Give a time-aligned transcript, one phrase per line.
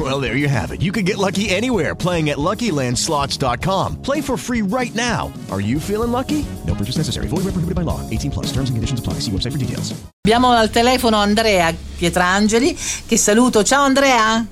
[0.00, 0.80] Well, there you have it.
[0.80, 4.00] You can get lucky anywhere playing at LuckyLandSlots.com.
[4.00, 5.30] Play for free right now.
[5.50, 6.46] Are you feeling lucky?
[6.66, 7.26] No purchase necessary.
[7.26, 8.00] Void where prohibited by law.
[8.08, 8.46] 18 plus.
[8.46, 9.20] Terms and conditions apply.
[9.20, 9.92] See website for details.
[10.22, 13.62] Abbiamo al telefono Andrea Pietrangeli, che saluto.
[13.62, 14.46] Ciao Andrea!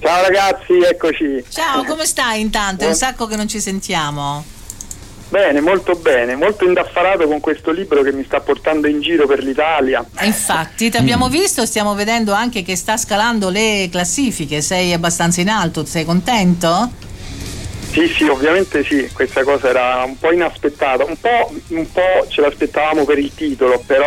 [0.00, 1.44] Ciao ragazzi, eccoci.
[1.48, 2.84] Ciao, come stai intanto?
[2.84, 4.44] È un sacco che non ci sentiamo.
[5.30, 9.44] Bene, molto bene, molto indaffarato con questo libro che mi sta portando in giro per
[9.44, 10.04] l'Italia.
[10.22, 15.48] Infatti, ti abbiamo visto, stiamo vedendo anche che sta scalando le classifiche, sei abbastanza in
[15.48, 17.08] alto, sei contento?
[17.92, 22.40] Sì, sì, ovviamente sì, questa cosa era un po' inaspettata, un po', un po ce
[22.40, 24.06] l'aspettavamo per il titolo, però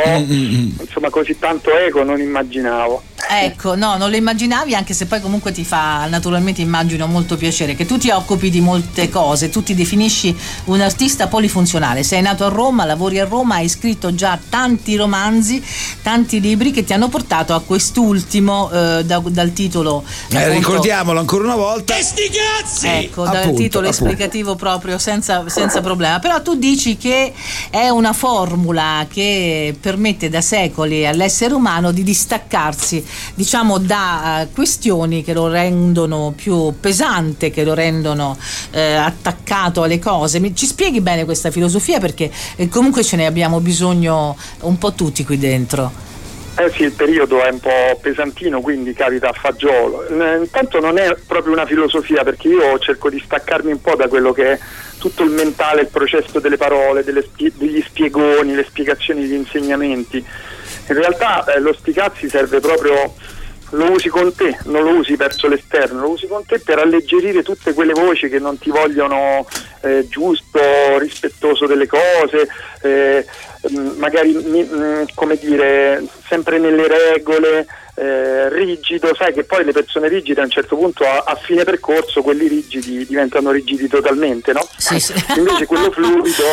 [0.79, 3.03] insomma così tanto eco non immaginavo.
[3.29, 7.73] Ecco, no, non lo immaginavi, anche se poi comunque ti fa naturalmente immagino molto piacere
[7.73, 12.45] che tu ti occupi di molte cose, tu ti definisci un artista polifunzionale, sei nato
[12.45, 15.63] a Roma, lavori a Roma, hai scritto già tanti romanzi,
[16.01, 21.19] tanti libri che ti hanno portato a quest'ultimo eh, da- dal titolo Eh, appunto- ricordiamolo
[21.19, 21.95] ancora una volta.
[21.97, 24.03] Ecco, dal Appunto, titolo appunto.
[24.05, 26.19] esplicativo proprio senza, senza problema.
[26.19, 27.33] Però tu dici che
[27.69, 35.23] è una formula che permette da secoli all'essere umano di distaccarsi, diciamo, da eh, questioni
[35.23, 38.37] che lo rendono più pesante, che lo rendono
[38.71, 40.39] eh, attaccato alle cose.
[40.39, 44.93] Mi- ci spieghi bene questa filosofia perché eh, comunque ce ne abbiamo bisogno un po'
[44.93, 46.11] tutti qui dentro.
[46.55, 50.05] Eh sì, il periodo è un po' pesantino, quindi capita a fagiolo.
[50.05, 54.07] Eh, Intanto non è proprio una filosofia, perché io cerco di staccarmi un po' da
[54.07, 54.59] quello che è
[54.99, 60.17] tutto il mentale, il processo delle parole, delle spie- degli spiegoni, le spiegazioni di insegnamenti.
[60.17, 63.15] In realtà eh, lo sticazzi serve proprio,
[63.71, 67.41] lo usi con te, non lo usi verso l'esterno, lo usi con te per alleggerire
[67.41, 69.47] tutte quelle voci che non ti vogliono
[69.81, 70.59] eh, giusto,
[70.99, 72.47] rispettoso delle cose,
[72.83, 73.25] eh,
[73.71, 77.65] magari mi- mh, come dire, sempre nelle regole,
[77.95, 81.63] eh, rigido, sai che poi le persone rigide a un certo punto a, a fine
[81.63, 84.67] percorso quelli rigidi diventano rigidi totalmente, no?
[84.77, 85.13] Sì, sì.
[85.37, 86.43] Invece quello fluido,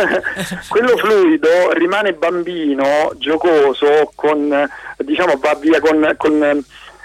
[0.68, 4.68] quello fluido rimane bambino, giocoso, con,
[4.98, 6.64] diciamo va via con, con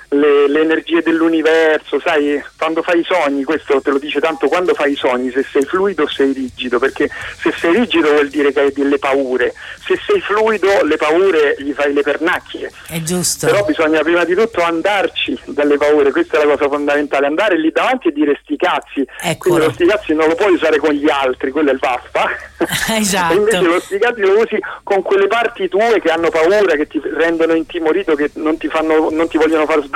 [0.10, 4.74] le, le energie dell'universo, sai, quando fai i sogni, questo te lo dice tanto quando
[4.74, 8.52] fai i sogni, se sei fluido o sei rigido, perché se sei rigido vuol dire
[8.52, 9.54] che hai delle paure,
[9.86, 12.72] se sei fluido le paure gli fai le pernacchie.
[12.88, 13.48] È giusto.
[13.48, 17.72] Però bisogna prima di tutto andarci dalle paure, questa è la cosa fondamentale, andare lì
[17.72, 19.06] davanti e dire sti cazzi.
[19.22, 19.56] Eccolo.
[19.56, 22.30] Quindi lo sti cazzi non lo puoi usare con gli altri, quello è il vaffa.
[22.96, 23.34] Esatto.
[23.34, 26.88] E invece lo sti cazzi lo usi con quelle parti tue che hanno paura, che
[26.88, 29.95] ti rendono intimorito, che non ti, fanno, non ti vogliono far sbagliare,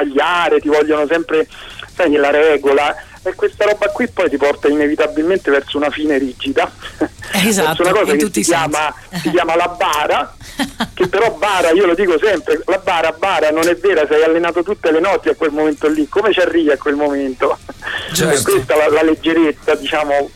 [0.62, 1.48] ti vogliono sempre,
[1.96, 2.96] sai, la regola.
[3.22, 6.72] E questa roba qui poi ti porta inevitabilmente verso una fine rigida.
[7.32, 10.36] Esatto, verso una cosa che tutti si chiama, si chiama la bara,
[10.96, 14.64] che però bara, io lo dico sempre, la bara, bara non è vera, sei allenato
[14.64, 17.58] tutte le notti a quel momento lì, come ci arrivi a quel momento?
[18.14, 18.34] Certo.
[18.34, 20.32] E questa è la, la leggerezza, diciamo,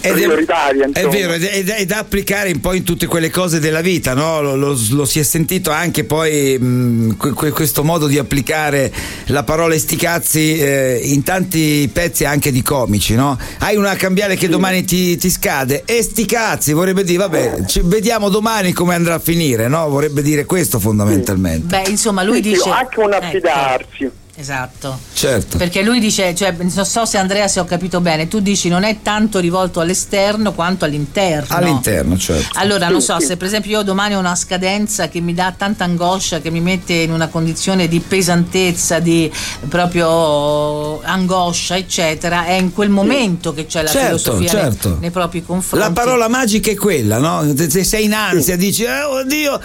[0.00, 0.84] Ed prioritaria.
[0.84, 1.08] È insomma.
[1.10, 4.14] vero, ed è, ed è da applicare un po' in tutte quelle cose della vita,
[4.14, 4.40] no?
[4.40, 8.92] Lo, lo- lo si è sentito anche poi mh, que- que- questo modo di applicare
[9.26, 13.36] la parola sticazzi eh, in tanti pezzi anche di comici, no?
[13.58, 18.28] Hai una cambiale che domani ti, ti scade e sticazzi, vorrebbe dire, vabbè, ci- vediamo
[18.28, 19.88] domani come andrà a finire, no?
[19.88, 21.80] Vorrebbe dire questo fondamentalmente.
[21.82, 22.70] Beh, insomma, lui Sì, sì, dice...
[22.70, 23.24] anche un Ecco.
[23.26, 24.10] affidarsi.
[24.40, 24.96] Esatto.
[25.14, 25.58] Certo.
[25.58, 28.84] Perché lui dice, cioè, non so se Andrea se ho capito bene, tu dici non
[28.84, 31.56] è tanto rivolto all'esterno quanto all'interno.
[31.56, 32.56] All'interno, certo.
[32.56, 33.26] Allora, non so, sì.
[33.26, 36.60] se per esempio io domani ho una scadenza che mi dà tanta angoscia, che mi
[36.60, 39.28] mette in una condizione di pesantezza, di
[39.68, 44.98] proprio angoscia, eccetera, è in quel momento che c'è la Certo, filosofia nei- certo.
[45.00, 45.84] nei, propri confronti.
[45.84, 47.44] La parola magica è quella, no?
[47.56, 49.60] Se se sei in ansia, dici, eh, oddio,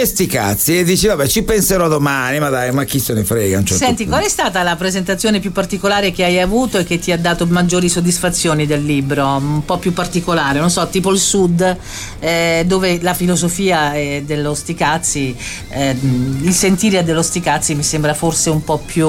[0.00, 3.24] e sti cazzi, e dici, vabbè, ci penserò domani, ma dai, ma chi se ne
[3.24, 3.58] frega.
[3.58, 4.10] certo Senti, punto.
[4.10, 7.46] qual è stata la presentazione più particolare che hai avuto e che ti ha dato
[7.46, 9.26] maggiori soddisfazioni del libro?
[9.36, 11.76] Un po' più particolare, non so, tipo il Sud,
[12.20, 15.34] eh, dove la filosofia eh, dello Sticazzi,
[15.70, 15.96] eh,
[16.42, 19.08] il sentire dello Sticazzi mi sembra forse un po' più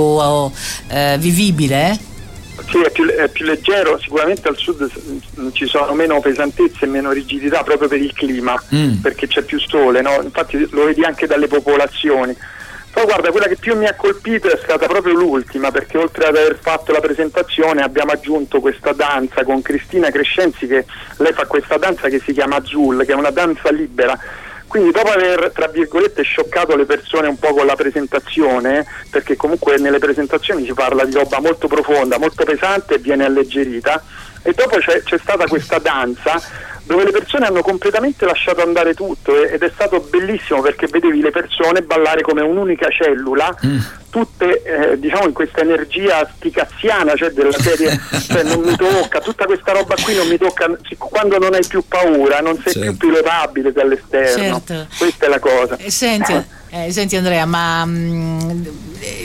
[0.88, 2.16] eh, vivibile.
[2.70, 4.90] Sì, è più, è più leggero, sicuramente al sud
[5.54, 8.96] ci sono meno pesantezze e meno rigidità proprio per il clima, Mm.
[9.02, 10.20] perché c'è più sole, no?
[10.22, 12.36] infatti lo vedi anche dalle popolazioni.
[12.92, 16.36] Però guarda, quella che più mi ha colpito è stata proprio l'ultima, perché oltre ad
[16.36, 20.84] aver fatto la presentazione abbiamo aggiunto questa danza con Cristina Crescenzi, che
[21.18, 24.18] lei fa questa danza che si chiama Azul, che è una danza libera,
[24.68, 29.78] Quindi dopo aver, tra virgolette, scioccato le persone un po' con la presentazione, perché comunque
[29.78, 34.04] nelle presentazioni si parla di roba molto profonda, molto pesante e viene alleggerita,
[34.44, 36.42] e dopo c'è, c'è stata questa danza
[36.88, 41.32] dove le persone hanno completamente lasciato andare tutto ed è stato bellissimo perché vedevi le
[41.32, 43.80] persone ballare come un'unica cellula, mm.
[44.10, 49.46] tutte eh, diciamo in questa energia sticazziana, cioè della serie cioè, non mi tocca, tutta
[49.46, 50.66] questa roba qui non mi tocca,
[50.98, 52.80] quando non hai più paura, non sei certo.
[52.80, 54.88] più pilotabile dall'esterno, certo.
[54.98, 55.76] questa è la cosa.
[55.76, 56.56] Eh, senti.
[56.70, 58.66] Eh, senti Andrea, ma mh, mm,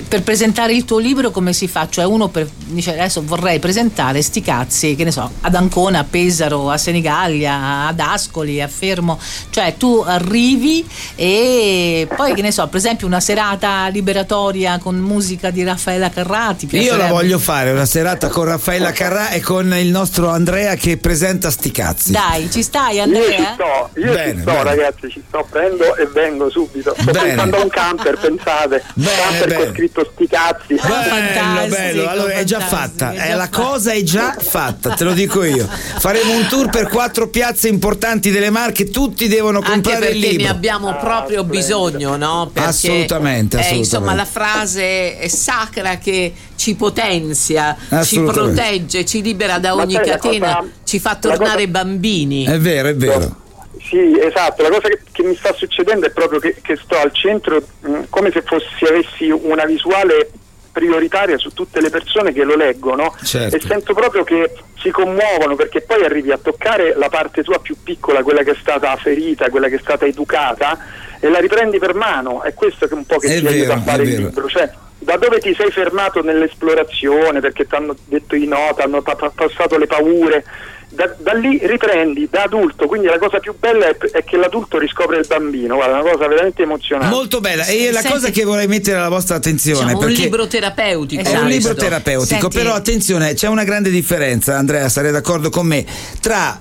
[0.08, 1.88] per presentare il tuo libro come si fa?
[1.88, 6.04] Cioè uno per, dice adesso vorrei presentare sti cazzi, che ne so, ad Ancona, a
[6.04, 9.18] Pesaro, a Senigallia, ad Ascoli, a Fermo,
[9.50, 15.50] cioè tu arrivi e poi che ne so, per esempio una serata liberatoria con musica
[15.50, 16.68] di Raffaella Carrati.
[16.76, 20.96] Io la voglio fare, una serata con Raffaella Carrà e con il nostro Andrea che
[20.96, 22.12] presenta sti cazzi.
[22.12, 23.22] Dai, ci stai Andrea?
[23.22, 24.62] Io ci sto, io bene, ci sto bene.
[24.64, 26.94] ragazzi, ci sto, prendo e vengo subito.
[27.02, 28.82] Bene pensando a un camper, pensate.
[28.94, 29.64] Bene, camper bene.
[29.64, 30.74] con scritto sti cazzi.
[30.74, 32.08] Bello, bello.
[32.08, 33.12] Allora è già fatta.
[33.12, 35.66] È, la cosa è già fatta, te lo dico io.
[35.66, 40.48] Faremo un tour per quattro piazze importanti delle Marche, tutti devono comprare Anche perché ne
[40.48, 42.50] abbiamo proprio ah, bisogno, no?
[42.52, 43.74] Perché assolutamente, assolutamente.
[43.74, 50.56] insomma, la frase è sacra che ci potenzia, ci protegge, ci libera da ogni catena,
[50.56, 51.68] cosa, ci fa tornare cosa...
[51.68, 52.44] bambini.
[52.44, 53.40] È vero, è vero.
[53.80, 57.12] Sì, esatto, la cosa che, che, mi sta succedendo è proprio che, che sto al
[57.12, 60.30] centro mh, mm, come se fossi, avessi una visuale
[60.72, 63.56] prioritaria su tutte le persone che lo leggono certo.
[63.56, 67.76] e sento proprio che si commuovono perché poi arrivi a toccare la parte tua più
[67.82, 70.78] piccola, quella che è stata ferita, quella che è stata educata
[71.20, 73.74] e la riprendi per mano, è questo che un po' che è ti vero, aiuta
[73.74, 74.48] a fare il libro.
[74.48, 74.70] Cioè,
[75.02, 79.78] da dove ti sei fermato nell'esplorazione perché ti hanno detto i no, ti hanno passato
[79.78, 80.44] le paure
[80.92, 84.78] da, da, lì riprendi da adulto, quindi la cosa più bella è, è, che l'adulto
[84.78, 87.14] riscopre il bambino, guarda, una cosa veramente emozionante.
[87.14, 90.46] Molto bella, e la Senti, cosa che vorrei mettere alla vostra attenzione diciamo, un libro
[90.46, 91.22] terapeutico.
[91.22, 92.56] È un libro terapeutico, Senti.
[92.56, 95.84] però attenzione, c'è una grande differenza, Andrea, sarei d'accordo con me,
[96.20, 96.60] tra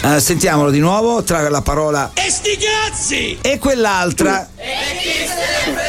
[0.00, 3.38] Uh, sentiamolo di nuovo tra la parola E sti cazzi!
[3.42, 5.87] E quell'altra E chi se ne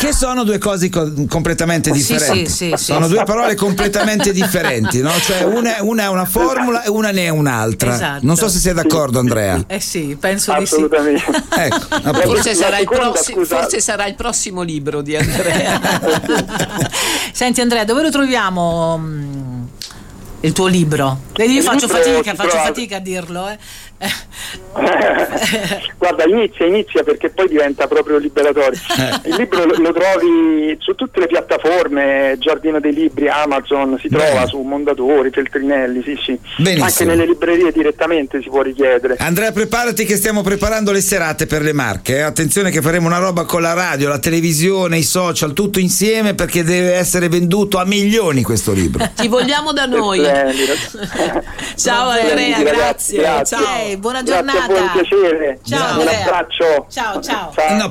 [0.00, 2.48] che sono due cose co- completamente differenti.
[2.48, 5.10] Sì, sì, sì, sono due parole completamente differenti, no?
[5.20, 7.94] Cioè una, una, è una formula e una ne è un'altra.
[7.94, 8.24] Esatto.
[8.24, 9.62] Non so se sei d'accordo, Andrea.
[9.66, 10.76] Eh sì, penso di sì.
[10.80, 15.78] ecco, forse, sarà prossi- forse, sarà il prossimo libro di Andrea.
[17.32, 19.49] Senti Andrea, dove lo troviamo?
[20.42, 21.18] Il tuo libro?
[21.34, 23.58] Vedi, io faccio fatica, faccio fatica a dirlo, eh.
[25.98, 28.80] Guarda, inizia, inizia perché poi diventa proprio liberatorio.
[29.24, 34.24] Il libro lo, lo, trovi su tutte le piattaforme, Giardino dei Libri, Amazon, si trova
[34.24, 34.46] Bene.
[34.46, 36.38] su Mondadori, Feltrinelli, sì, sì.
[36.56, 36.86] Benissimo.
[36.86, 39.16] Anche nelle librerie direttamente si può richiedere.
[39.18, 42.16] Andrea, preparati che stiamo preparando le serate per le marche.
[42.16, 42.20] Eh?
[42.20, 46.64] Attenzione che faremo una roba con la radio, la televisione, i social, tutto insieme perché
[46.64, 49.06] deve essere venduto a milioni questo libro.
[49.14, 50.28] Ti vogliamo da noi.
[51.76, 53.18] Ciao Andrea, grazie.
[53.18, 53.56] grazie.
[53.56, 54.66] Ciao buona giornata.
[54.66, 55.60] Grazie, buon piacere.
[55.64, 56.86] Ciao, un abbraccio.
[56.88, 57.52] Ciao, ciao.
[57.52, 57.90] ciao.